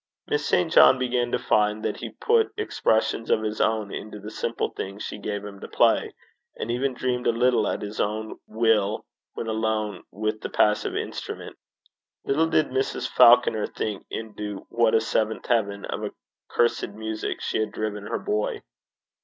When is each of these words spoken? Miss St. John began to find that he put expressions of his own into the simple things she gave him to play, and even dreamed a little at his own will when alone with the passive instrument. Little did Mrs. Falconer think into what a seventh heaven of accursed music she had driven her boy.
Miss 0.25 0.47
St. 0.47 0.73
John 0.73 0.97
began 0.97 1.31
to 1.31 1.37
find 1.37 1.85
that 1.85 1.97
he 1.97 2.09
put 2.09 2.51
expressions 2.57 3.29
of 3.29 3.43
his 3.43 3.61
own 3.61 3.93
into 3.93 4.17
the 4.17 4.31
simple 4.31 4.71
things 4.71 5.03
she 5.03 5.19
gave 5.19 5.45
him 5.45 5.59
to 5.59 5.67
play, 5.67 6.15
and 6.57 6.71
even 6.71 6.95
dreamed 6.95 7.27
a 7.27 7.31
little 7.31 7.67
at 7.67 7.83
his 7.83 7.99
own 8.01 8.39
will 8.47 9.05
when 9.35 9.45
alone 9.45 10.01
with 10.09 10.41
the 10.41 10.49
passive 10.49 10.95
instrument. 10.95 11.55
Little 12.25 12.47
did 12.47 12.69
Mrs. 12.69 13.07
Falconer 13.07 13.67
think 13.67 14.03
into 14.09 14.65
what 14.69 14.95
a 14.95 15.01
seventh 15.01 15.45
heaven 15.45 15.85
of 15.85 16.11
accursed 16.49 16.87
music 16.93 17.39
she 17.39 17.59
had 17.59 17.71
driven 17.71 18.07
her 18.07 18.17
boy. 18.17 18.63